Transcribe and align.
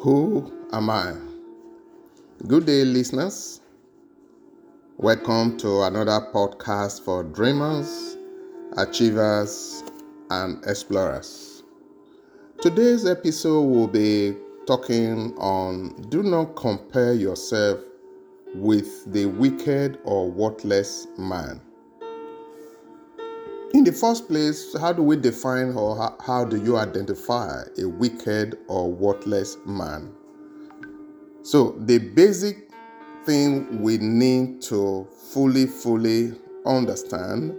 Who 0.00 0.50
am 0.72 0.88
I? 0.88 1.14
Good 2.46 2.64
day, 2.64 2.86
listeners. 2.86 3.60
Welcome 4.96 5.58
to 5.58 5.82
another 5.82 6.26
podcast 6.32 7.04
for 7.04 7.22
dreamers, 7.22 8.16
achievers, 8.78 9.84
and 10.30 10.64
explorers. 10.64 11.64
Today's 12.62 13.04
episode 13.04 13.60
will 13.60 13.88
be 13.88 14.36
talking 14.66 15.36
on 15.36 15.90
do 16.08 16.22
not 16.22 16.56
compare 16.56 17.12
yourself 17.12 17.80
with 18.54 19.12
the 19.12 19.26
wicked 19.26 19.98
or 20.04 20.30
worthless 20.30 21.08
man. 21.18 21.60
In 23.72 23.84
the 23.84 23.92
first 23.92 24.26
place, 24.26 24.76
how 24.80 24.92
do 24.92 25.02
we 25.02 25.16
define 25.16 25.74
or 25.74 25.96
how, 25.96 26.16
how 26.26 26.44
do 26.44 26.56
you 26.56 26.76
identify 26.76 27.62
a 27.78 27.86
wicked 27.86 28.58
or 28.66 28.90
worthless 28.90 29.58
man? 29.64 30.12
So, 31.42 31.76
the 31.78 31.98
basic 31.98 32.68
thing 33.24 33.80
we 33.80 33.98
need 33.98 34.60
to 34.62 35.06
fully, 35.32 35.66
fully 35.66 36.34
understand 36.66 37.54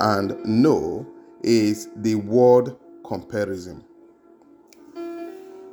and 0.00 0.42
know 0.46 1.06
is 1.42 1.90
the 1.96 2.14
word 2.14 2.74
comparison. 3.04 3.84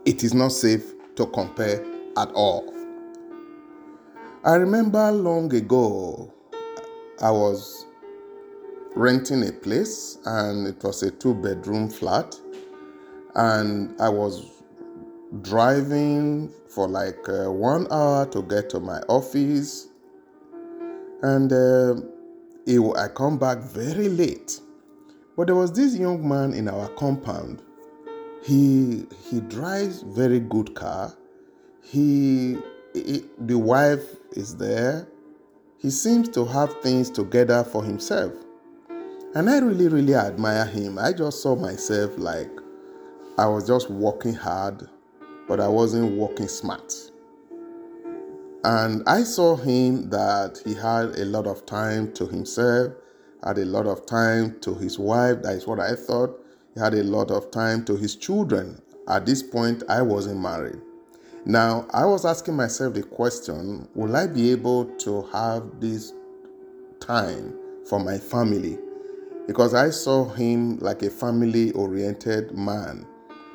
It 0.03 0.25
is 0.25 0.33
not 0.33 0.49
safe 0.51 0.93
to 1.15 1.25
compare 1.27 1.81
at 2.17 2.29
all. 2.33 2.73
I 4.43 4.55
remember 4.55 5.11
long 5.13 5.53
ago, 5.53 6.33
I 7.21 7.31
was 7.31 7.85
renting 8.95 9.47
a 9.47 9.51
place 9.51 10.17
and 10.25 10.67
it 10.67 10.83
was 10.83 11.03
a 11.03 11.11
two 11.11 11.33
bedroom 11.33 11.89
flat. 11.89 12.35
And 13.35 13.99
i 14.01 14.09
was 14.09 14.45
driving 15.41 16.51
for 16.67 16.87
like 16.87 17.29
uh, 17.29 17.49
one 17.49 17.87
hour 17.91 18.25
to 18.27 18.41
get 18.43 18.69
to 18.71 18.79
my 18.79 18.99
office. 19.07 19.87
And 21.21 21.51
uh, 21.53 21.95
it, 22.65 22.79
i 22.97 23.07
come 23.07 23.37
back 23.37 23.59
very 23.59 24.09
late. 24.09 24.59
But 25.37 25.47
there 25.47 25.55
was 25.55 25.71
this 25.71 25.95
young 25.95 26.27
man 26.27 26.53
in 26.53 26.67
our 26.67 26.89
compound. 26.89 27.61
He 28.43 29.05
he 29.29 29.39
drives 29.39 30.01
very 30.01 30.39
good 30.39 30.75
car. 30.75 31.15
He, 31.83 32.57
he 32.93 33.23
the 33.39 33.57
wife 33.57 34.03
is 34.33 34.57
there. 34.57 35.07
He 35.77 35.89
seems 35.89 36.27
to 36.29 36.45
have 36.45 36.73
things 36.81 37.09
together 37.09 37.63
for 37.63 37.83
himself 37.83 38.33
and 39.33 39.49
I 39.49 39.59
really, 39.59 39.87
really 39.87 40.15
admire 40.15 40.65
him. 40.65 40.99
I 40.99 41.13
just 41.13 41.41
saw 41.41 41.55
myself 41.55 42.11
like 42.17 42.51
I 43.37 43.47
was 43.47 43.65
just 43.65 43.89
working 43.89 44.33
hard, 44.33 44.89
but 45.47 45.59
I 45.59 45.69
wasn't 45.69 46.17
working 46.17 46.49
smart. 46.49 46.93
And 48.63 49.03
I 49.07 49.23
saw 49.23 49.55
him 49.55 50.09
that 50.09 50.61
he 50.65 50.73
had 50.73 51.17
a 51.17 51.25
lot 51.25 51.47
of 51.47 51.65
time 51.65 52.11
to 52.13 52.27
himself, 52.27 52.93
had 53.43 53.57
a 53.57 53.65
lot 53.65 53.87
of 53.87 54.05
time 54.05 54.59
to 54.61 54.75
his 54.75 54.99
wife. 54.99 55.41
That 55.43 55.55
is 55.55 55.65
what 55.65 55.79
I 55.79 55.95
thought. 55.95 56.37
He 56.73 56.79
had 56.79 56.93
a 56.93 57.03
lot 57.03 57.31
of 57.31 57.51
time 57.51 57.85
to 57.85 57.95
his 57.95 58.15
children. 58.17 58.81
At 59.07 59.25
this 59.25 59.41
point, 59.41 59.83
I 59.89 60.01
wasn't 60.01 60.41
married. 60.41 60.79
Now, 61.45 61.87
I 61.91 62.05
was 62.05 62.25
asking 62.25 62.55
myself 62.55 62.93
the 62.93 63.03
question 63.03 63.87
will 63.95 64.15
I 64.15 64.27
be 64.27 64.51
able 64.51 64.85
to 64.97 65.23
have 65.33 65.79
this 65.79 66.13
time 66.99 67.57
for 67.87 67.99
my 67.99 68.17
family? 68.17 68.77
Because 69.47 69.73
I 69.73 69.89
saw 69.89 70.25
him 70.29 70.77
like 70.79 71.01
a 71.03 71.09
family 71.09 71.71
oriented 71.71 72.57
man. 72.57 73.05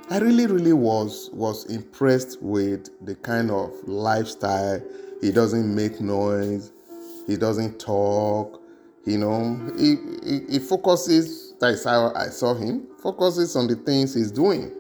I 0.09 0.19
really, 0.19 0.47
really 0.47 0.73
was 0.73 1.31
was 1.33 1.65
impressed 1.67 2.41
with 2.41 2.91
the 3.05 3.17
kind 3.17 3.51
of 3.51 3.73
lifestyle. 3.89 4.81
He 5.21 5.33
doesn't 5.33 5.75
make 5.75 6.01
noise. 6.01 6.73
He 7.27 7.37
doesn't 7.37 7.81
talk. 7.81 8.63
You 9.05 9.19
know, 9.19 9.73
he, 9.77 9.97
he, 10.25 10.41
he 10.49 10.59
focuses. 10.59 11.55
That's 11.61 11.85
how 11.85 12.13
I 12.15 12.29
saw 12.29 12.55
him. 12.55 12.87
Focuses 13.03 13.57
on 13.57 13.67
the 13.67 13.77
things 13.77 14.15
he's 14.15 14.31
doing. 14.31 14.71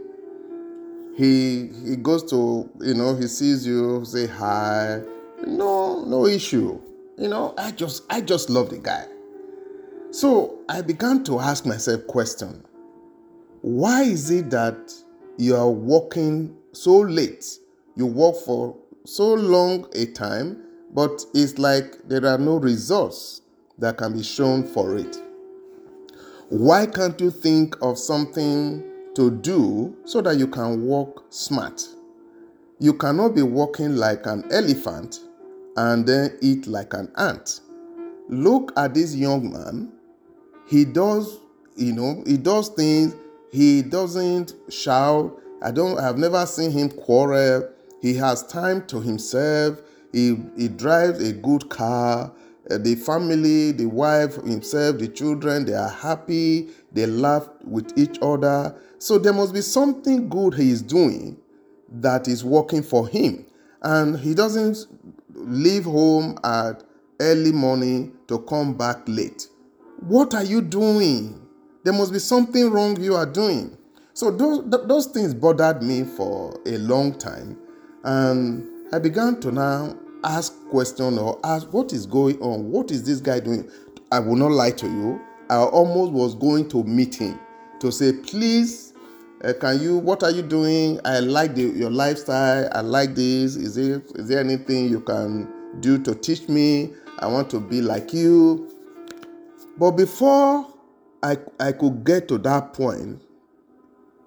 He 1.16 1.71
he 1.84 1.97
goes 1.97 2.22
to 2.31 2.69
you 2.81 2.95
know 2.95 3.16
he 3.16 3.27
sees 3.27 3.66
you 3.66 4.05
say 4.05 4.27
hi. 4.27 5.00
No 5.47 6.05
no 6.05 6.27
issue. 6.27 6.81
You 7.16 7.28
know 7.28 7.55
I 7.56 7.71
just 7.71 8.05
I 8.11 8.21
just 8.21 8.50
love 8.50 8.71
the 8.71 8.78
guy. 8.78 9.06
So 10.11 10.61
I 10.69 10.83
began 10.83 11.25
to 11.25 11.41
ask 11.41 11.67
myself 11.67 12.06
question. 12.06 12.65
Why 13.62 14.03
is 14.03 14.31
it 14.31 14.50
that 14.50 14.93
you 15.37 15.56
are 15.56 15.71
working 15.71 16.56
so 16.72 16.99
late? 17.00 17.44
You 17.97 18.06
work 18.06 18.37
for 18.45 18.77
so 19.05 19.34
long 19.34 19.89
a 19.95 20.06
time, 20.06 20.62
but 20.95 21.25
it's 21.34 21.59
like 21.59 21.97
there 22.09 22.25
are 22.27 22.39
no 22.39 22.56
results 22.56 23.43
that 23.78 23.99
can 23.99 24.12
be 24.15 24.22
shown 24.22 24.65
for 24.65 24.97
it. 24.97 25.16
Why 26.49 26.87
can't 26.87 27.21
you 27.21 27.31
think 27.31 27.75
of 27.83 27.99
something 27.99 28.84
to 29.16 29.31
do 29.31 29.97
so 30.05 30.21
that 30.22 30.37
you 30.39 30.47
can 30.47 30.87
work 30.87 31.25
smart? 31.31 31.84
You 32.78 32.95
cannot 32.95 33.34
be 33.34 33.43
walking 33.43 33.97
like 33.97 34.27
an 34.27 34.45
elephant 34.53 35.21
and 35.77 36.06
then 36.06 36.39
eat 36.41 36.66
like 36.66 36.95
an 36.95 37.11
ant. 37.16 37.61
Look 38.28 38.72
at 38.77 38.95
this 38.95 39.15
young 39.15 39.53
man 39.53 39.93
he 40.66 40.84
does 40.84 41.38
you 41.77 41.93
know 41.93 42.22
he 42.27 42.37
does 42.37 42.69
things 42.71 43.15
he 43.50 43.81
doesn't 43.81 44.54
shout. 44.69 45.41
I 45.62 45.71
don't 45.71 45.99
i've 45.99 46.19
never 46.19 46.44
seen 46.47 46.71
him 46.71 46.91
quarrel. 46.91 47.69
He 48.03 48.15
has 48.15 48.47
time 48.47 48.87
to 48.88 49.00
himself. 49.00 49.81
He 50.12 50.37
he 50.56 50.69
drives 50.69 51.22
a 51.22 51.32
good 51.32 51.69
car. 51.71 52.32
Uh, 52.71 52.78
the 52.78 52.97
family 52.97 53.72
the 53.72 53.87
wife 53.87 54.34
himself 54.44 54.99
the 54.99 55.09
children 55.09 55.65
they 55.65 55.75
are 55.75 55.88
happy. 55.88 56.69
They 56.93 57.06
laugh 57.06 57.48
with 57.65 57.97
each 57.97 58.19
other. 58.21 58.75
So 58.98 59.19
there 59.19 59.33
must 59.33 59.54
be 59.54 59.60
something 59.62 60.28
good 60.28 60.54
he 60.54 60.71
is 60.71 60.83
doing 60.83 61.38
that 61.88 62.28
is 62.28 62.44
working 62.44 62.83
for 62.83 63.09
him. 63.09 63.47
And 63.83 64.19
he 64.19 64.34
doesn't 64.34 64.87
leave 65.34 65.84
home 65.84 66.38
at 66.44 66.83
early 67.21 67.53
morning 67.53 68.12
to 68.28 68.41
come 68.41 68.75
back 68.75 68.98
late 69.06 69.48
what 70.01 70.34
are 70.34 70.45
you 70.45 70.62
doing? 70.62 71.41
There 71.84 71.93
must 71.93 72.12
be 72.12 72.19
something 72.19 72.71
wrong 72.71 73.01
you 73.01 73.15
are 73.15 73.27
doing. 73.27 73.77
So 74.15 74.31
those, 74.31 74.65
those 74.87 75.07
things 75.07 75.34
bothered 75.34 75.83
me 75.83 76.05
for 76.05 76.59
a 76.67 76.79
long 76.79 77.19
time. 77.19 77.59
And 78.05 78.67
I 78.93 78.99
began 78.99 79.41
to 79.41 79.53
now 79.53 79.97
ask 80.25 80.55
questions 80.71 81.19
or 81.19 81.39
ask 81.45 81.73
what 81.73 81.93
is 81.93 82.07
going 82.07 82.41
on? 82.41 82.71
What 82.71 82.91
is 82.91 83.05
this 83.05 83.21
guy 83.21 83.41
doing? 83.41 83.71
I 84.11 84.21
will 84.21 84.37
not 84.37 84.53
lie 84.53 84.71
to 84.73 84.87
you. 84.87 85.21
I 85.51 85.57
almost 85.59 86.13
was 86.13 86.34
going 86.34 86.69
to 86.71 86.83
meet 86.84 87.15
him 87.15 87.39
to 87.81 87.93
say, 87.93 88.13
please, 88.13 88.95
uh, 89.45 89.53
can 89.61 89.81
you, 89.81 89.99
what 89.99 90.23
are 90.23 90.31
you 90.31 90.43
doing? 90.43 90.99
I 91.05 91.21
like 91.21 91.55
the, 91.55 91.63
your 91.63 91.91
lifestyle. 91.91 92.69
I 92.73 92.81
like 92.81 93.15
this. 93.15 93.55
Is 93.57 93.75
there, 93.75 94.03
is 94.15 94.28
there 94.28 94.41
anything 94.41 94.89
you 94.89 95.01
can 95.01 95.49
do 95.81 96.03
to 96.03 96.15
teach 96.15 96.49
me? 96.49 96.95
I 97.19 97.27
want 97.27 97.51
to 97.51 97.61
be 97.61 97.81
like 97.81 98.13
you. 98.13 98.75
But 99.78 99.92
before 99.92 100.66
I, 101.22 101.37
I 101.60 101.72
could 101.72 102.04
get 102.04 102.28
to 102.28 102.38
that 102.38 102.72
point, 102.72 103.22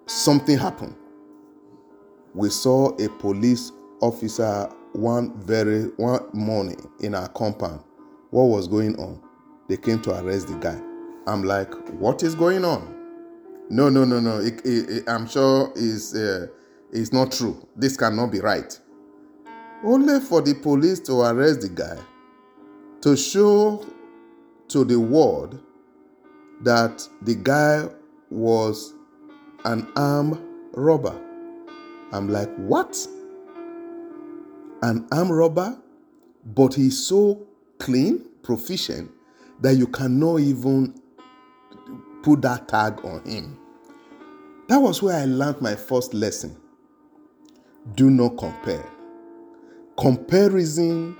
something 0.05 0.57
happened. 0.57 0.95
We 2.33 2.49
saw 2.49 2.89
a 3.03 3.09
police 3.17 3.71
officer 4.01 4.69
one 4.93 5.39
very 5.41 5.83
one 5.97 6.27
morning 6.33 6.79
in 6.99 7.15
our 7.15 7.27
compound. 7.29 7.83
What 8.31 8.45
was 8.45 8.67
going 8.67 8.99
on? 8.99 9.21
They 9.67 9.77
came 9.77 10.01
to 10.03 10.19
arrest 10.19 10.47
the 10.47 10.55
guy. 10.55 10.79
I'm 11.27 11.43
like, 11.43 11.73
what 11.93 12.23
is 12.23 12.35
going 12.35 12.63
on? 12.65 12.95
No, 13.69 13.89
no, 13.89 14.03
no, 14.03 14.19
no. 14.19 14.39
It, 14.39 14.65
it, 14.65 14.89
it, 14.89 15.03
I'm 15.09 15.27
sure 15.27 15.71
is 15.75 16.15
uh, 16.15 16.47
it's 16.91 17.11
not 17.13 17.31
true. 17.31 17.67
This 17.75 17.97
cannot 17.97 18.31
be 18.31 18.39
right. 18.39 18.79
Only 19.83 20.19
for 20.19 20.41
the 20.41 20.55
police 20.55 20.99
to 21.01 21.21
arrest 21.21 21.61
the 21.61 21.69
guy 21.69 21.97
to 23.01 23.15
show 23.15 23.85
to 24.69 24.83
the 24.83 24.99
world 24.99 25.59
that 26.61 27.07
the 27.23 27.35
guy 27.35 27.87
was 28.29 28.93
an 29.65 29.91
armed 29.95 30.39
robber. 30.73 31.19
I'm 32.11 32.29
like, 32.29 32.53
what? 32.55 32.97
An 34.81 35.07
armed 35.11 35.31
robber? 35.31 35.77
But 36.45 36.73
he's 36.73 36.97
so 36.97 37.45
clean, 37.77 38.25
proficient, 38.43 39.11
that 39.61 39.75
you 39.75 39.87
cannot 39.87 40.39
even 40.39 40.95
put 42.23 42.41
that 42.41 42.67
tag 42.67 43.03
on 43.03 43.23
him. 43.25 43.57
That 44.67 44.77
was 44.77 45.01
where 45.01 45.19
I 45.19 45.25
learned 45.25 45.61
my 45.61 45.75
first 45.75 46.13
lesson. 46.13 46.55
Do 47.95 48.09
not 48.09 48.37
compare. 48.37 48.87
Comparison 49.97 51.17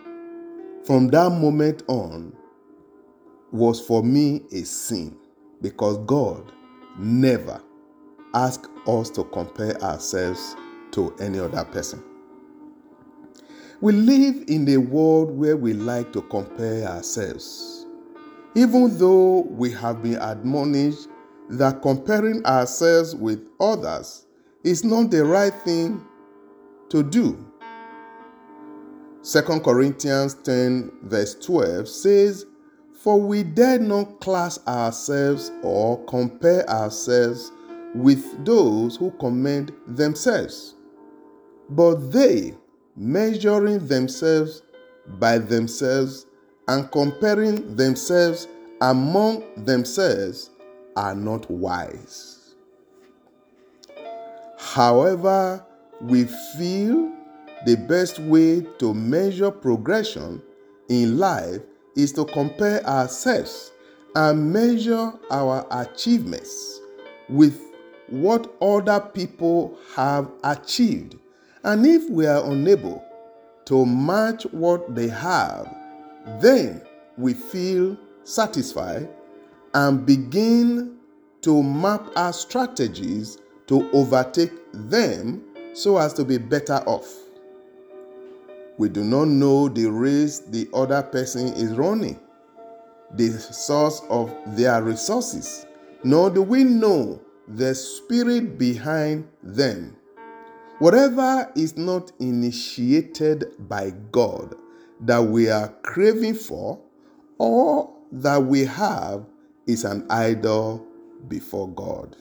from 0.86 1.08
that 1.10 1.32
moment 1.32 1.84
on 1.88 2.34
was 3.52 3.86
for 3.86 4.04
me 4.04 4.42
a 4.52 4.64
sin 4.64 5.18
because 5.62 5.98
God 6.06 6.52
never 6.98 7.62
asked 8.34 8.70
us 8.88 9.10
to 9.12 9.24
compare 9.26 9.82
ourselves 9.82 10.56
to 10.56 10.70
to 10.92 11.16
any 11.20 11.40
other 11.40 11.64
person. 11.66 12.04
We 13.82 13.94
live 13.94 14.44
in 14.48 14.68
a 14.70 14.78
world 14.78 15.32
where 15.32 15.56
we 15.56 15.74
like 15.74 16.12
to 16.14 16.22
compare 16.24 16.86
ourselves. 16.88 17.86
Even 18.56 18.98
though 18.98 19.42
we 19.50 19.72
have 19.72 20.04
been 20.04 20.16
admonished 20.16 21.08
that 21.50 21.82
comparing 21.82 22.46
ourselves 22.46 23.16
with 23.16 23.48
others 23.60 24.26
is 24.64 24.84
not 24.84 25.12
the 25.12 25.24
right 25.24 25.54
thing 25.64 26.06
to 26.90 27.04
do. 27.04 27.46
2 29.24 29.42
Corinthians 29.62 30.34
10, 30.44 30.92
verse 31.04 31.36
12 31.36 31.88
says, 31.88 32.46
For 33.00 33.18
we 33.18 33.44
dare 33.44 33.80
not 33.80 34.20
class 34.20 34.60
ourselves 34.68 35.54
or 35.64 36.04
compare 36.04 36.70
ourselves 36.70 37.50
with 37.96 38.44
those 38.44 38.98
who 38.98 39.12
commend 39.12 39.72
themselves, 39.88 40.76
but 41.70 42.12
they, 42.12 42.56
measuring 42.98 43.88
themselves 43.88 44.64
by 45.18 45.38
themselves 45.38 46.26
and 46.68 46.92
comparing 46.92 47.78
themselves 47.78 48.50
among 48.82 49.44
themselves, 49.64 50.50
are 50.98 51.16
not 51.16 51.50
wise. 51.50 52.56
However, 54.58 55.66
we 56.02 56.26
feel 56.58 57.14
the 57.66 57.78
best 57.88 58.20
way 58.20 58.68
to 58.80 58.94
measure 58.94 59.52
progression 59.52 60.42
in 60.90 61.18
life 61.18 61.62
is 62.02 62.12
to 62.14 62.26
compare 62.26 62.86
ourselves 62.86 63.72
and 64.16 64.52
measure 64.52 65.12
our 65.32 65.66
achievements 65.72 66.80
with 67.28 67.62
what 68.08 68.52
other 68.62 69.00
people 69.00 69.78
have 69.96 70.32
achieved. 70.44 71.16
And 71.64 71.86
if 71.86 72.10
we 72.10 72.26
are 72.26 72.44
unable 72.52 73.04
to 73.66 73.86
match 73.86 74.44
what 74.52 74.96
they 74.96 75.08
have, 75.10 75.74
then 76.42 76.82
we 77.18 77.34
feel 77.34 77.98
satisfied 78.24 79.10
and 79.74 80.06
begin 80.06 80.98
to 81.42 81.62
map 81.62 82.02
our 82.16 82.34
strategies 82.34 83.38
to 83.68 83.90
overtake 83.92 84.52
them 84.74 85.44
so 85.74 85.98
as 85.98 86.14
to 86.14 86.26
be 86.26 86.38
better 86.38 86.82
off. 86.86 87.29
We 88.80 88.88
do 88.88 89.04
not 89.04 89.28
know 89.28 89.68
the 89.68 89.88
race 89.92 90.40
the 90.40 90.70
other 90.74 91.04
person 91.04 91.48
is 91.50 91.74
running, 91.74 92.18
the 93.14 93.30
source 93.32 94.02
of 94.10 94.34
their 94.56 94.82
resources, 94.82 95.66
nor 96.06 96.30
do 96.30 96.42
we 96.42 96.64
know 96.64 97.20
the 97.46 97.76
spirit 97.76 98.58
behind 98.58 99.28
them. 99.44 99.98
Whatever 100.80 101.52
is 101.58 101.76
not 101.76 102.14
initiated 102.22 103.48
by 103.68 103.92
God 104.14 104.56
that 105.02 105.20
we 105.26 105.50
are 105.50 105.68
craving 105.82 106.36
for 106.36 106.80
or 107.38 107.94
that 108.14 108.42
we 108.42 108.64
have 108.64 109.26
is 109.68 109.84
an 109.84 110.06
idol 110.10 110.88
before 111.28 111.68
God. 111.68 112.16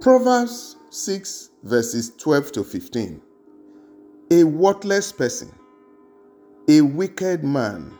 Proverbs 0.00 0.76
6, 0.88 1.50
verses 1.62 2.16
12 2.16 2.52
to 2.52 2.64
15. 2.64 3.20
A 4.32 4.44
worthless 4.44 5.10
person, 5.10 5.52
a 6.68 6.82
wicked 6.82 7.42
man, 7.42 7.92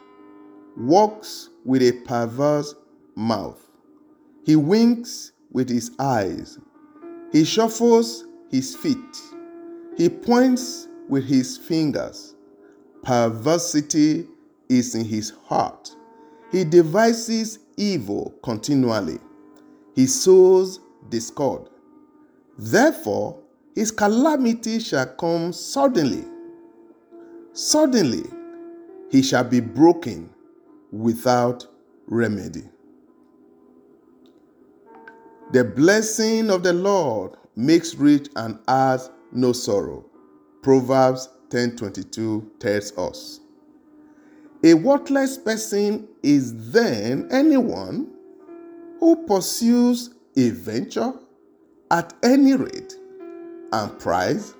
walks 0.76 1.50
with 1.64 1.82
a 1.82 1.90
perverse 1.90 2.72
mouth. 3.16 3.60
He 4.44 4.54
winks 4.54 5.32
with 5.50 5.68
his 5.68 5.90
eyes. 5.98 6.56
He 7.32 7.44
shuffles 7.44 8.26
his 8.48 8.76
feet. 8.76 8.96
He 9.96 10.08
points 10.08 10.86
with 11.08 11.24
his 11.24 11.58
fingers. 11.58 12.36
Perversity 13.02 14.28
is 14.68 14.94
in 14.94 15.04
his 15.04 15.30
heart. 15.46 15.96
He 16.52 16.62
devises 16.62 17.58
evil 17.76 18.34
continually. 18.44 19.18
He 19.96 20.06
sows 20.06 20.78
discord. 21.08 21.70
Therefore, 22.56 23.42
his 23.74 23.90
calamity 23.90 24.78
shall 24.78 25.06
come 25.06 25.52
suddenly. 25.52 26.24
Suddenly, 27.52 28.24
he 29.10 29.22
shall 29.22 29.44
be 29.44 29.60
broken 29.60 30.30
without 30.92 31.66
remedy. 32.06 32.64
The 35.52 35.64
blessing 35.64 36.50
of 36.50 36.62
the 36.62 36.72
Lord 36.72 37.32
makes 37.56 37.94
rich 37.94 38.28
and 38.36 38.58
adds 38.68 39.10
no 39.32 39.52
sorrow. 39.52 40.04
Proverbs 40.62 41.28
10:22 41.50 42.58
tells 42.60 42.96
us. 42.96 43.40
A 44.62 44.74
worthless 44.74 45.38
person 45.38 46.06
is 46.22 46.70
then 46.70 47.26
anyone 47.30 48.08
who 49.00 49.16
pursues 49.26 50.10
a 50.36 50.50
venture 50.50 51.14
at 51.90 52.12
any 52.22 52.54
rate 52.54 52.99
and 53.72 53.98
price 53.98 54.54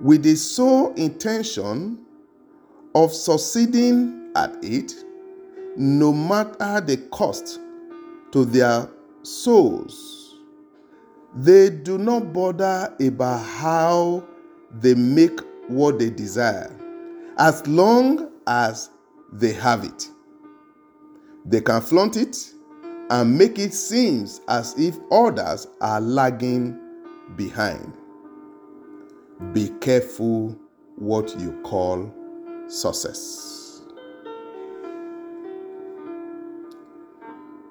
with 0.00 0.22
the 0.22 0.34
sole 0.34 0.94
intention 0.94 1.98
of 2.94 3.12
succeeding 3.12 4.32
at 4.34 4.56
it, 4.62 4.94
no 5.76 6.12
matter 6.12 6.80
the 6.80 6.96
cost 7.10 7.60
to 8.32 8.44
their 8.44 8.88
souls. 9.22 10.38
They 11.34 11.70
do 11.70 11.98
not 11.98 12.32
bother 12.32 12.94
about 13.00 13.44
how 13.44 14.24
they 14.72 14.94
make 14.94 15.40
what 15.68 15.98
they 15.98 16.10
desire 16.10 16.76
as 17.38 17.66
long 17.66 18.30
as 18.46 18.90
they 19.32 19.52
have 19.52 19.84
it. 19.84 20.08
They 21.44 21.60
can 21.60 21.80
flaunt 21.80 22.16
it 22.16 22.36
and 23.10 23.36
make 23.36 23.58
it 23.58 23.72
seem 23.74 24.26
as 24.48 24.74
if 24.78 24.98
others 25.10 25.66
are 25.80 26.00
lagging 26.00 26.78
behind. 27.36 27.92
Be 29.52 29.70
careful 29.80 30.54
what 30.96 31.34
you 31.40 31.58
call 31.64 32.12
success. 32.68 33.80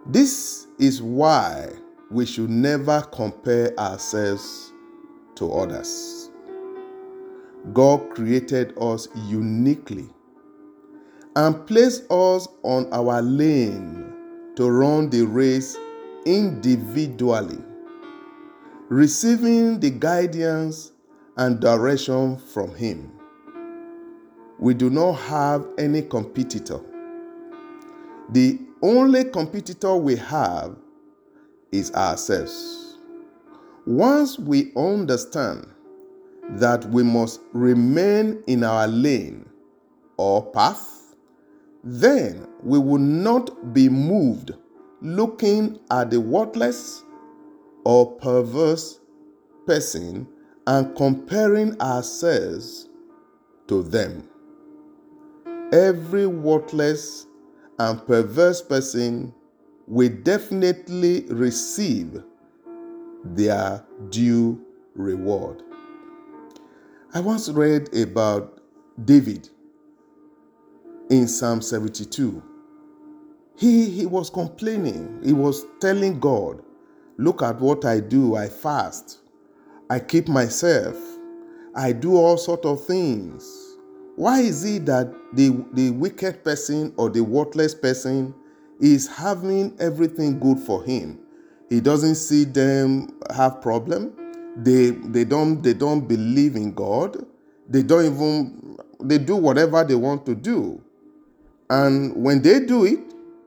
This 0.07 0.65
is 0.79 0.99
why 0.99 1.69
we 2.09 2.25
should 2.25 2.49
never 2.49 3.01
compare 3.13 3.79
ourselves 3.79 4.73
to 5.35 5.53
others. 5.53 6.31
God 7.71 8.09
created 8.09 8.73
us 8.81 9.07
uniquely 9.27 10.09
and 11.35 11.67
placed 11.67 12.11
us 12.11 12.47
on 12.63 12.91
our 12.91 13.21
lane 13.21 14.11
to 14.55 14.71
run 14.71 15.11
the 15.11 15.21
race 15.21 15.77
individually, 16.25 17.63
receiving 18.89 19.79
the 19.79 19.91
guidance 19.91 20.93
and 21.39 21.61
direction 21.61 22.37
from 22.37 22.75
Him. 22.75 23.13
We 24.59 24.73
do 24.73 24.89
not 24.89 25.13
have 25.13 25.65
any 25.77 26.01
competitor. 26.01 26.81
The 28.33 28.59
only 28.81 29.23
competitor 29.23 29.95
we 29.95 30.17
have 30.17 30.75
is 31.71 31.93
ourselves. 31.93 32.97
Once 33.85 34.37
we 34.37 34.73
understand 34.75 35.65
that 36.49 36.83
we 36.89 37.03
must 37.03 37.39
remain 37.53 38.43
in 38.45 38.65
our 38.65 38.89
lane 38.89 39.47
or 40.17 40.45
path, 40.51 41.15
then 41.85 42.49
we 42.61 42.79
will 42.79 42.97
not 42.97 43.73
be 43.73 43.87
moved 43.87 44.51
looking 45.01 45.79
at 45.89 46.11
the 46.11 46.19
worthless 46.19 47.01
or 47.85 48.11
perverse 48.17 48.99
person 49.65 50.27
and 50.67 50.95
comparing 50.95 51.79
ourselves 51.81 52.89
to 53.67 53.83
them. 53.83 54.27
Every 55.71 56.27
worthless 56.27 57.27
and 57.77 58.05
perverse 58.05 58.61
person 58.61 59.33
will 59.87 60.09
definitely 60.23 61.25
receive 61.29 62.23
their 63.23 63.83
due 64.09 64.63
reward. 64.95 65.63
I 67.13 67.19
once 67.19 67.49
read 67.49 67.93
about 67.95 68.61
David 69.05 69.49
in 71.09 71.27
Psalm 71.27 71.61
72. 71.61 72.43
He, 73.55 73.89
he 73.89 74.05
was 74.05 74.29
complaining, 74.29 75.19
he 75.23 75.33
was 75.33 75.65
telling 75.79 76.19
God, 76.19 76.63
Look 77.19 77.43
at 77.43 77.59
what 77.59 77.83
I 77.83 77.99
do. 77.99 78.35
I 78.37 78.47
fast, 78.47 79.17
I 79.89 79.99
keep 79.99 80.27
myself, 80.27 80.95
I 81.75 81.91
do 81.93 82.15
all 82.15 82.37
sort 82.37 82.65
of 82.65 82.85
things. 82.85 83.77
Why 84.15 84.41
is 84.41 84.63
it 84.65 84.85
that 84.85 85.13
the, 85.33 85.65
the 85.73 85.91
wicked 85.91 86.43
person 86.43 86.93
or 86.97 87.09
the 87.09 87.21
worthless 87.21 87.73
person 87.73 88.35
is 88.79 89.07
having 89.07 89.75
everything 89.79 90.39
good 90.39 90.59
for 90.59 90.83
him? 90.83 91.19
He 91.69 91.79
doesn't 91.79 92.15
see 92.15 92.43
them 92.43 93.19
have 93.33 93.61
problem. 93.61 94.13
They 94.57 94.89
they 94.89 95.23
don't 95.23 95.61
they 95.61 95.73
don't 95.73 96.07
believe 96.07 96.55
in 96.55 96.73
God. 96.73 97.25
They 97.69 97.83
don't 97.83 98.05
even 98.05 98.77
they 98.99 99.19
do 99.19 99.35
whatever 99.35 99.83
they 99.83 99.95
want 99.95 100.25
to 100.25 100.35
do. 100.35 100.81
And 101.69 102.15
when 102.15 102.41
they 102.41 102.59
do 102.65 102.85
it, 102.85 102.99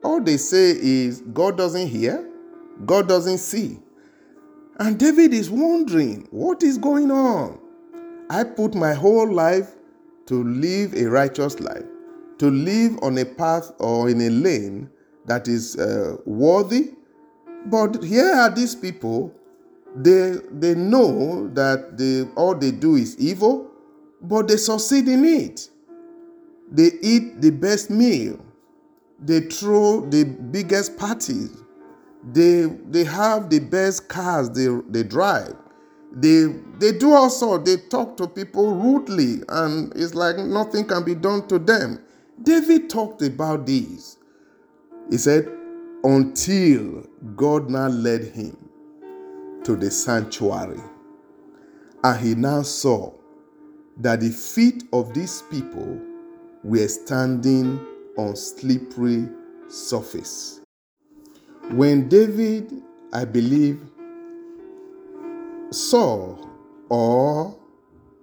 all 0.03 0.21
they 0.21 0.37
say 0.37 0.71
is 0.71 1.21
God 1.33 1.57
doesn't 1.57 1.87
hear, 1.87 2.27
God 2.85 3.07
doesn't 3.07 3.39
see. 3.39 3.79
And 4.79 4.97
David 4.97 5.33
is 5.33 5.49
wondering, 5.49 6.27
what 6.31 6.63
is 6.63 6.77
going 6.77 7.11
on? 7.11 7.59
I 8.29 8.43
put 8.43 8.73
my 8.73 8.93
whole 8.93 9.31
life 9.31 9.75
to 10.25 10.43
live 10.43 10.93
a 10.95 11.05
righteous 11.05 11.59
life, 11.59 11.85
to 12.39 12.49
live 12.49 12.97
on 13.03 13.17
a 13.19 13.25
path 13.25 13.71
or 13.77 14.09
in 14.09 14.19
a 14.21 14.29
lane 14.29 14.89
that 15.25 15.47
is 15.47 15.77
uh, 15.77 16.17
worthy. 16.25 16.93
But 17.65 18.03
here 18.03 18.33
are 18.33 18.49
these 18.49 18.75
people, 18.75 19.33
they, 19.95 20.37
they 20.51 20.73
know 20.73 21.49
that 21.49 21.97
they, 21.97 22.23
all 22.35 22.55
they 22.55 22.71
do 22.71 22.95
is 22.95 23.17
evil, 23.19 23.69
but 24.21 24.47
they 24.47 24.57
succeed 24.57 25.07
in 25.07 25.23
it. 25.23 25.69
They 26.71 26.91
eat 27.01 27.41
the 27.41 27.51
best 27.51 27.91
meal, 27.91 28.43
they 29.19 29.41
throw 29.41 30.01
the 30.09 30.23
biggest 30.23 30.97
parties, 30.97 31.62
they, 32.31 32.63
they 32.89 33.03
have 33.03 33.49
the 33.49 33.59
best 33.59 34.07
cars 34.07 34.49
they, 34.49 34.67
they 34.89 35.03
drive. 35.03 35.55
They, 36.11 36.45
they 36.77 36.91
do 36.91 37.13
also, 37.13 37.57
they 37.57 37.77
talk 37.77 38.17
to 38.17 38.27
people 38.27 38.75
rudely, 38.75 39.41
and 39.49 39.91
it's 39.95 40.13
like 40.13 40.37
nothing 40.37 40.85
can 40.85 41.03
be 41.03 41.15
done 41.15 41.47
to 41.47 41.59
them. 41.59 42.03
David 42.41 42.89
talked 42.89 43.21
about 43.21 43.65
these. 43.65 44.17
He 45.09 45.17
said, 45.17 45.51
until 46.03 47.07
God 47.35 47.69
now 47.69 47.87
led 47.87 48.25
him 48.25 48.57
to 49.63 49.75
the 49.75 49.89
sanctuary. 49.89 50.81
And 52.03 52.19
he 52.19 52.35
now 52.35 52.61
saw 52.61 53.13
that 53.97 54.19
the 54.19 54.29
feet 54.29 54.83
of 54.91 55.13
these 55.13 55.43
people 55.49 55.99
were 56.63 56.87
standing 56.87 57.79
on 58.17 58.35
slippery 58.35 59.29
surface. 59.67 60.62
When 61.71 62.07
David, 62.07 62.71
I 63.13 63.25
believe, 63.25 63.81
saw 65.71 66.37
or 66.89 67.57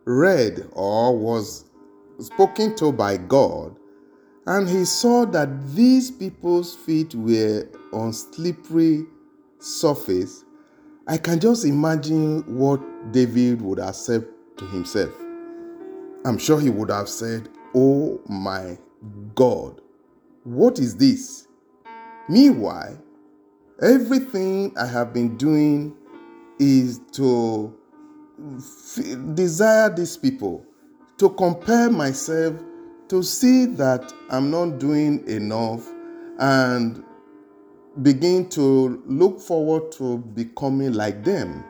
read 0.05 0.69
or 0.73 1.17
was 1.17 1.65
spoken 2.21 2.77
to 2.77 2.93
by 2.93 3.17
God, 3.17 3.77
and 4.47 4.69
he 4.69 4.85
saw 4.85 5.25
that 5.27 5.75
these 5.75 6.11
people's 6.11 6.77
feet 6.77 7.15
were 7.15 7.67
on 7.93 8.13
slippery 8.13 9.05
surface, 9.59 10.45
I 11.09 11.17
can 11.17 11.41
just 11.41 11.65
imagine 11.65 12.43
what 12.59 12.81
David 13.13 13.63
would 13.63 13.79
have 13.79 13.97
said 13.97 14.27
to 14.59 14.67
himself. 14.67 15.13
I'm 16.25 16.39
sure 16.39 16.61
he 16.61 16.71
would 16.71 16.91
have 16.91 17.09
said, 17.09 17.49
Oh 17.75 18.21
my 18.29 18.79
God, 19.35 19.81
what 20.45 20.79
is 20.79 20.97
this? 20.97 21.49
Meanwhile, 22.29 23.03
everything 23.83 24.73
I 24.77 24.87
have 24.87 25.13
been 25.13 25.37
doing 25.37 25.97
is 26.59 27.01
to 27.13 27.75
f- 28.57 29.35
desire 29.35 29.95
these 29.95 30.17
people, 30.17 30.65
to 31.19 31.31
compare 31.31 31.91
myself, 31.91 32.55
to 33.09 33.23
see 33.23 33.67
that 33.67 34.13
I'm 34.31 34.51
not 34.51 34.79
doing 34.79 35.27
enough, 35.29 35.89
and 36.39 37.03
begin 38.03 38.49
to 38.51 39.03
look 39.07 39.41
forward 39.41 39.91
to 39.93 40.19
becoming 40.19 40.93
like 40.93 41.25
them. 41.25 41.65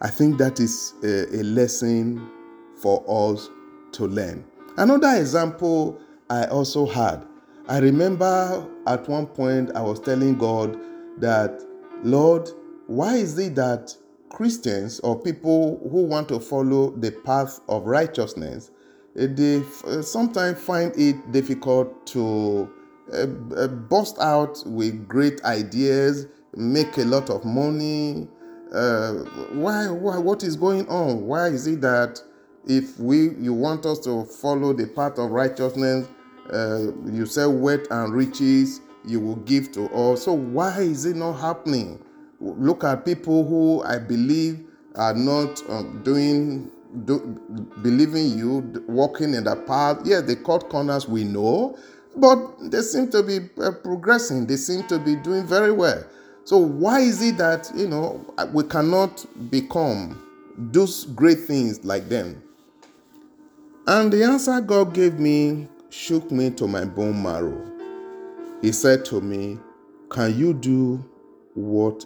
I 0.00 0.08
think 0.08 0.38
that 0.38 0.60
is 0.60 0.94
a, 1.02 1.40
a 1.40 1.42
lesson 1.42 2.30
for 2.76 3.04
us 3.08 3.50
to 3.92 4.06
learn. 4.06 4.44
Another 4.76 5.20
example 5.20 6.00
I 6.30 6.46
also 6.46 6.86
had, 6.86 7.26
I 7.68 7.80
remember 7.80 8.66
at 8.86 9.06
one 9.08 9.26
point 9.26 9.72
I 9.74 9.82
was 9.82 10.00
telling 10.00 10.38
God 10.38 10.78
that, 11.18 11.62
Lord, 12.02 12.48
why 12.86 13.16
is 13.16 13.38
it 13.38 13.56
that 13.56 13.94
Christians 14.30 15.00
or 15.00 15.20
people 15.20 15.78
who 15.90 16.04
want 16.04 16.28
to 16.30 16.40
follow 16.40 16.90
the 16.92 17.12
path 17.12 17.60
of 17.68 17.84
righteousness, 17.84 18.70
eh, 19.18 19.26
they 19.30 19.62
eh, 19.86 20.00
sometimes 20.00 20.58
find 20.58 20.94
it 20.96 21.30
difficult 21.30 22.06
to 22.06 22.70
uh, 23.12 23.26
burst 23.66 24.18
out 24.18 24.62
with 24.64 25.06
great 25.06 25.44
ideas, 25.44 26.26
make 26.56 26.96
a 26.96 27.04
lot 27.04 27.28
of 27.28 27.44
money. 27.44 28.28
Uh, 28.72 29.12
why, 29.52 29.88
why? 29.88 30.16
What 30.16 30.42
is 30.42 30.56
going 30.56 30.88
on? 30.88 31.26
Why 31.26 31.48
is 31.48 31.66
it 31.66 31.82
that 31.82 32.20
if 32.66 32.98
we 32.98 33.30
you 33.38 33.52
want 33.52 33.84
us 33.84 33.98
to 34.00 34.24
follow 34.24 34.72
the 34.72 34.86
path 34.86 35.18
of 35.18 35.30
righteousness, 35.30 36.06
uh, 36.52 36.92
you 37.10 37.26
say 37.26 37.46
wealth 37.46 37.86
and 37.90 38.12
riches 38.12 38.80
you 39.04 39.20
will 39.20 39.36
give 39.36 39.72
to 39.72 39.86
all. 39.88 40.16
So 40.16 40.32
why 40.32 40.80
is 40.80 41.04
it 41.04 41.16
not 41.16 41.34
happening? 41.34 42.02
Look 42.40 42.84
at 42.84 43.04
people 43.04 43.46
who 43.46 43.82
I 43.82 43.98
believe 43.98 44.64
are 44.94 45.14
not 45.14 45.62
um, 45.70 46.02
doing 46.04 46.70
do, 47.04 47.18
believing 47.82 48.38
you, 48.38 48.84
walking 48.86 49.34
in 49.34 49.44
the 49.44 49.56
path. 49.56 49.98
Yeah, 50.04 50.20
they 50.20 50.36
cut 50.36 50.68
corners. 50.68 51.08
We 51.08 51.24
know, 51.24 51.76
but 52.16 52.38
they 52.70 52.82
seem 52.82 53.10
to 53.10 53.22
be 53.22 53.40
uh, 53.60 53.72
progressing. 53.82 54.46
They 54.46 54.56
seem 54.56 54.86
to 54.88 54.98
be 54.98 55.16
doing 55.16 55.46
very 55.46 55.72
well. 55.72 56.04
So 56.44 56.58
why 56.58 57.00
is 57.00 57.22
it 57.22 57.36
that 57.38 57.70
you 57.74 57.88
know 57.88 58.24
we 58.52 58.64
cannot 58.64 59.24
become 59.50 60.24
those 60.56 61.04
great 61.06 61.40
things 61.40 61.84
like 61.84 62.08
them? 62.08 62.42
And 63.86 64.12
the 64.12 64.22
answer 64.22 64.60
God 64.60 64.92
gave 64.92 65.18
me 65.18 65.68
shook 65.90 66.30
me 66.30 66.50
to 66.50 66.66
my 66.66 66.84
bone 66.84 67.22
marrow. 67.22 67.64
He 68.60 68.72
said 68.72 69.04
to 69.06 69.20
me, 69.20 69.58
Can 70.10 70.38
you 70.38 70.52
do 70.54 71.04
what 71.54 72.04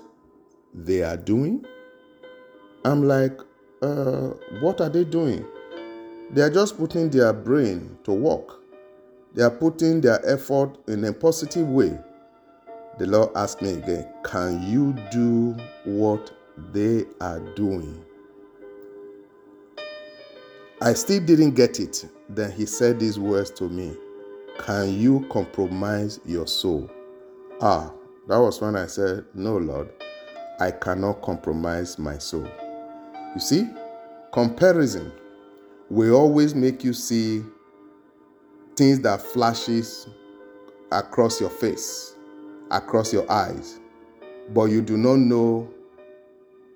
they 0.74 1.02
are 1.02 1.16
doing? 1.16 1.64
I'm 2.84 3.02
like, 3.02 3.38
uh, 3.82 4.30
What 4.60 4.80
are 4.80 4.88
they 4.88 5.04
doing? 5.04 5.44
They 6.30 6.42
are 6.42 6.50
just 6.50 6.78
putting 6.78 7.10
their 7.10 7.32
brain 7.32 7.98
to 8.04 8.12
work, 8.12 8.60
they 9.34 9.42
are 9.42 9.50
putting 9.50 10.00
their 10.00 10.24
effort 10.28 10.78
in 10.88 11.04
a 11.04 11.12
positive 11.12 11.68
way. 11.68 11.98
The 12.98 13.06
Lord 13.06 13.30
asked 13.34 13.62
me 13.62 13.72
again, 13.72 14.06
Can 14.24 14.62
you 14.62 14.94
do 15.10 15.56
what 15.84 16.32
they 16.72 17.04
are 17.20 17.40
doing? 17.54 18.04
I 20.82 20.94
still 20.94 21.20
didn't 21.20 21.52
get 21.52 21.78
it. 21.78 22.04
Then 22.28 22.50
he 22.50 22.66
said 22.66 22.98
these 22.98 23.16
words 23.16 23.52
to 23.52 23.68
me 23.68 23.96
Can 24.58 24.98
you 24.98 25.24
compromise 25.30 26.18
your 26.26 26.48
soul? 26.48 26.90
Ah, 27.60 27.92
that 28.26 28.38
was 28.38 28.60
when 28.60 28.74
I 28.74 28.86
said, 28.86 29.24
No, 29.32 29.58
Lord, 29.58 29.90
I 30.58 30.72
cannot 30.72 31.22
compromise 31.22 32.00
my 32.00 32.18
soul. 32.18 32.48
You 33.32 33.40
see, 33.40 33.68
comparison 34.32 35.12
will 35.88 36.16
always 36.16 36.52
make 36.52 36.82
you 36.82 36.92
see 36.92 37.44
things 38.74 38.98
that 39.02 39.22
flashes 39.22 40.08
across 40.90 41.40
your 41.40 41.50
face, 41.50 42.16
across 42.72 43.12
your 43.12 43.30
eyes, 43.30 43.78
but 44.52 44.64
you 44.64 44.82
do 44.82 44.96
not 44.96 45.20
know 45.20 45.72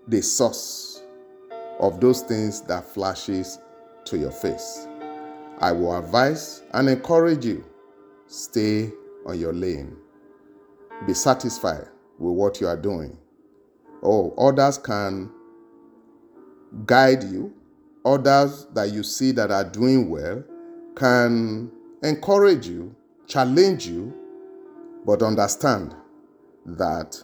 the 0.07 0.23
source 0.23 1.03
of 1.81 2.01
those 2.01 2.21
things 2.23 2.61
that 2.63 2.85
flashes 2.85 3.59
to 4.07 4.19
your 4.19 4.31
face. 4.31 4.87
I 5.59 5.73
will 5.73 5.97
advise 5.97 6.63
and 6.75 6.89
encourage 6.89 7.45
you 7.45 7.65
stay 8.27 8.91
on 9.27 9.39
your 9.39 9.53
lane. 9.53 9.97
Be 11.07 11.15
satisfied 11.15 11.89
with 12.19 12.35
what 12.35 12.61
you 12.61 12.67
are 12.67 12.77
doing. 12.77 13.17
Oh, 14.03 14.35
others 14.39 14.79
can 14.79 15.31
guide 16.85 17.25
you, 17.25 17.53
others 18.05 18.67
that 18.75 18.91
you 18.93 19.03
see 19.03 19.33
that 19.33 19.51
are 19.51 19.65
doing 19.65 20.11
well 20.11 20.43
can 20.95 21.71
encourage 22.03 22.67
you, 22.67 22.95
challenge 23.27 23.87
you, 23.87 24.15
but 25.05 25.23
understand 25.23 25.95
that 26.65 27.23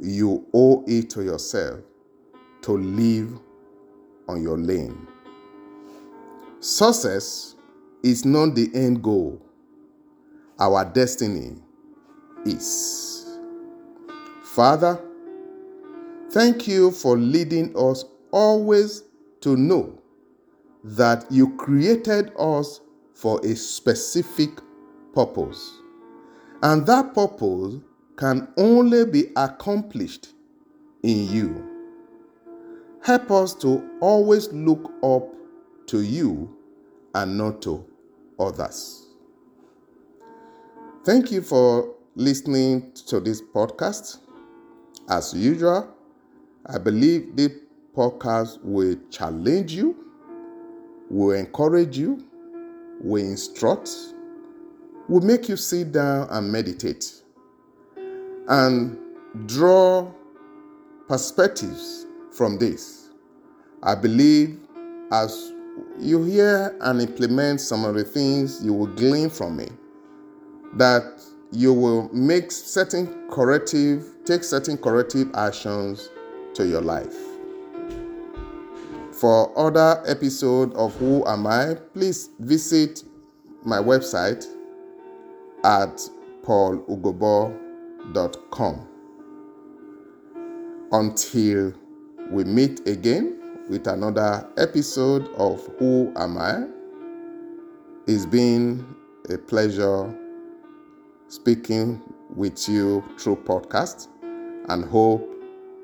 you 0.00 0.46
owe 0.54 0.84
it 0.86 1.10
to 1.10 1.22
yourself 1.22 1.80
to 2.62 2.72
live 2.72 3.38
on 4.28 4.42
your 4.42 4.58
lane. 4.58 5.06
Success 6.60 7.54
is 8.02 8.24
not 8.24 8.56
the 8.56 8.68
end 8.74 9.00
goal, 9.00 9.40
our 10.58 10.84
destiny 10.84 11.56
is. 12.44 13.38
Father, 14.42 15.00
thank 16.30 16.66
you 16.66 16.90
for 16.90 17.16
leading 17.16 17.72
us 17.76 18.04
always 18.32 19.04
to 19.40 19.56
know 19.56 20.02
that 20.82 21.30
you 21.30 21.54
created 21.56 22.32
us 22.36 22.80
for 23.14 23.40
a 23.44 23.54
specific 23.54 24.50
purpose. 25.14 25.76
And 26.62 26.84
that 26.86 27.14
purpose 27.14 27.76
can 28.16 28.48
only 28.56 29.04
be 29.04 29.26
accomplished 29.36 30.30
in 31.04 31.28
you. 31.28 31.68
Help 33.04 33.30
us 33.30 33.54
to 33.54 33.88
always 34.00 34.52
look 34.52 34.92
up 35.04 35.37
to 35.88 36.02
you 36.02 36.56
and 37.14 37.36
not 37.36 37.60
to 37.62 37.84
others. 38.38 39.06
Thank 41.04 41.30
you 41.32 41.42
for 41.42 41.94
listening 42.14 42.92
to 43.06 43.20
this 43.20 43.40
podcast. 43.40 44.18
As 45.08 45.32
usual, 45.34 45.94
I 46.66 46.78
believe 46.78 47.34
this 47.34 47.52
podcast 47.96 48.58
will 48.62 48.96
challenge 49.10 49.72
you, 49.72 49.96
will 51.08 51.34
encourage 51.36 51.96
you, 51.96 52.24
will 53.00 53.24
instruct, 53.24 53.90
will 55.08 55.22
make 55.22 55.48
you 55.48 55.56
sit 55.56 55.92
down 55.92 56.28
and 56.30 56.52
meditate 56.52 57.22
and 58.48 58.98
draw 59.46 60.10
perspectives 61.08 62.06
from 62.32 62.58
this. 62.58 63.08
I 63.82 63.94
believe 63.94 64.58
as 65.10 65.52
you 65.98 66.24
hear 66.24 66.76
and 66.80 67.00
implement 67.00 67.60
some 67.60 67.84
of 67.84 67.94
the 67.94 68.04
things 68.04 68.64
you 68.64 68.72
will 68.72 68.86
glean 68.86 69.30
from 69.30 69.60
it, 69.60 69.72
that 70.74 71.22
you 71.50 71.72
will 71.72 72.08
make 72.12 72.50
certain 72.52 73.28
corrective, 73.30 74.04
take 74.24 74.44
certain 74.44 74.76
corrective 74.76 75.30
actions 75.34 76.10
to 76.54 76.66
your 76.66 76.80
life. 76.82 77.14
For 79.12 79.52
other 79.58 80.02
episode 80.06 80.72
of 80.74 80.94
Who 80.96 81.26
Am 81.26 81.46
I, 81.46 81.74
please 81.92 82.30
visit 82.38 83.02
my 83.64 83.78
website 83.78 84.46
at 85.64 86.08
paulugobo.com. 86.42 87.54
Until 90.92 91.74
we 92.30 92.44
meet 92.44 92.86
again 92.88 93.37
with 93.68 93.86
another 93.86 94.48
episode 94.56 95.28
of 95.36 95.64
Who 95.78 96.12
Am 96.16 96.38
I, 96.38 96.66
it's 98.06 98.24
been 98.24 98.94
a 99.28 99.36
pleasure 99.36 100.14
speaking 101.28 102.02
with 102.34 102.68
you 102.68 103.04
through 103.18 103.36
podcast 103.36 104.08
and 104.68 104.84
hope 104.84 105.28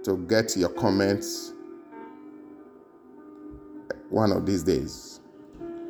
to 0.04 0.16
get 0.28 0.56
your 0.56 0.70
comments 0.70 1.52
one 4.08 4.32
of 4.32 4.46
these 4.46 4.62
days. 4.62 5.20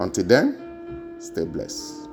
Until 0.00 0.24
then, 0.24 1.14
stay 1.20 1.44
blessed. 1.44 2.03